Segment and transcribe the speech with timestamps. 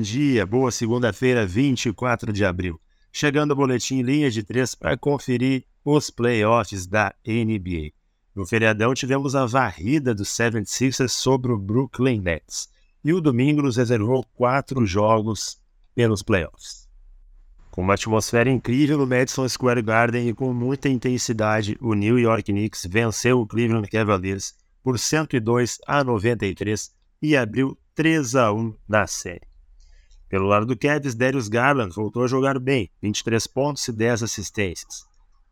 [0.00, 2.80] dia, boa segunda-feira, 24 de abril.
[3.12, 7.92] Chegando o boletim linha de três para conferir os playoffs da NBA.
[8.34, 12.70] No feriadão tivemos a varrida do 76ers sobre o Brooklyn Nets.
[13.04, 15.60] E o domingo nos reservou quatro jogos
[15.94, 16.88] pelos playoffs.
[17.70, 22.50] Com uma atmosfera incrível no Madison Square Garden e com muita intensidade, o New York
[22.50, 29.06] Knicks venceu o Cleveland Cavaliers por 102 a 93 e abriu 3 a 1 na
[29.06, 29.46] série.
[30.28, 35.06] Pelo lado do Cavs, Darius Garland voltou a jogar bem, 23 pontos e 10 assistências.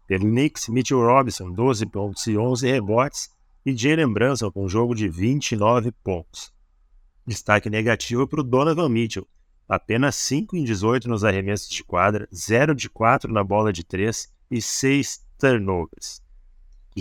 [0.06, 3.30] Pelo Knicks, Mitchell Robinson, 12 pontos e 11 rebotes,
[3.64, 6.52] e Jalen Brunson com um jogo de 29 pontos.
[7.26, 9.28] Destaque negativo para o Donovan Mitchell,
[9.68, 14.32] apenas 5 em 18 nos arremessos de quadra, 0 de 4 na bola de 3
[14.50, 16.22] e 6 turnovers.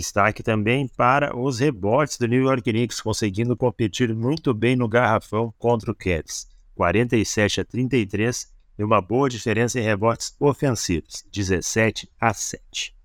[0.00, 5.52] Destaque também para os rebotes do New York Knicks, conseguindo competir muito bem no garrafão
[5.58, 12.32] contra o Cavs, 47 a 33 e uma boa diferença em rebotes ofensivos, 17 a
[12.32, 12.96] 7.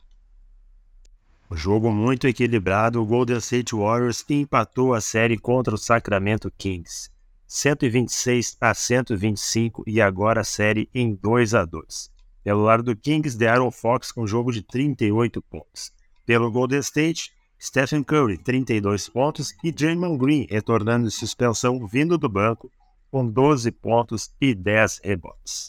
[1.52, 7.12] Um jogo muito equilibrado, o Golden State Warriors empatou a série contra o Sacramento Kings,
[7.46, 12.10] 126 a 125 e agora a série em 2 a 2.
[12.42, 15.92] Pelo lado do Kings, Aaron Fox com jogo de 38 pontos.
[16.26, 17.32] Pelo Golden State,
[17.62, 22.72] Stephen Curry, 32 pontos e Draymond Green retornando de suspensão vindo do banco
[23.12, 25.68] com 12 pontos e 10 rebotes.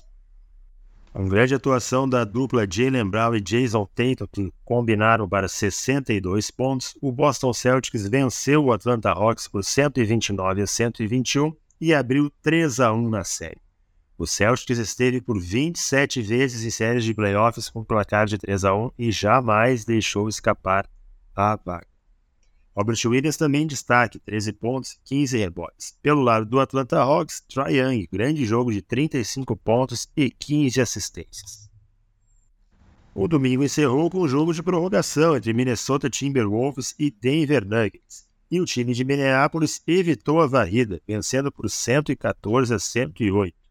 [1.14, 6.94] Uma grande atuação da dupla Jalen Brown e Jason Tatum, que combinaram para 62 pontos.
[7.00, 12.92] O Boston Celtics venceu o Atlanta Hawks por 129 a 121 e abriu 3 a
[12.92, 13.65] 1 na série.
[14.18, 18.74] O Celtics esteve por 27 vezes em séries de playoffs com placar de 3 a
[18.74, 20.88] 1 e jamais deixou escapar
[21.34, 21.86] a vaga.
[22.74, 25.98] Robert Williams também destaque, 13 pontos, 15 rebotes.
[26.02, 31.70] Pelo lado do Atlanta Hawks, Trae Young, grande jogo de 35 pontos e 15 assistências.
[33.14, 38.26] O domingo encerrou com um jogo de prorrogação entre Minnesota Timberwolves e Denver Nuggets.
[38.50, 43.65] E o time de Minneapolis evitou a varrida, vencendo por 114 a 108.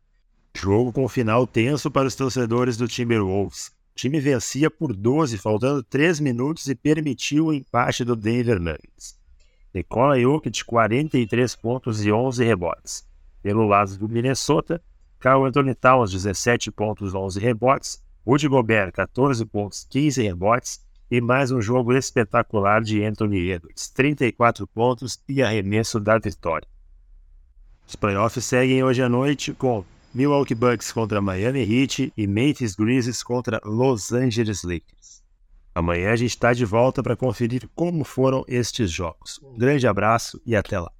[0.55, 3.67] Jogo com final tenso para os torcedores do Timberwolves.
[3.91, 9.19] O time vencia por 12, faltando 3 minutos e permitiu o empate do Denver Nuggets.
[9.73, 13.05] Nikola Jokic, 43 pontos e 11 rebotes.
[13.43, 14.81] Pelo lado do Minnesota,
[15.19, 18.01] Carl Anthony Towns, 17 pontos e 11 rebotes.
[18.25, 20.79] Rudy Gobert, 14 pontos, 15 rebotes.
[21.11, 26.67] E mais um jogo espetacular de Anthony Edwards, 34 pontos e arremesso da vitória.
[27.85, 29.85] Os playoffs seguem hoje à noite com
[30.15, 35.21] Milwaukee Bucks contra Miami Heat e Memphis Grizzlies contra Los Angeles Lakers.
[35.75, 39.41] Amanhã a gente está de volta para conferir como foram estes jogos.
[39.43, 40.94] Um grande abraço e até lá.